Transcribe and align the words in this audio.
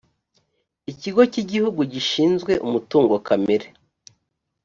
ikigo 0.91 1.21
cy’igihugu 1.31 1.81
gishinzwe 1.93 2.51
umutungo 2.65 3.15
kamere 3.27 3.67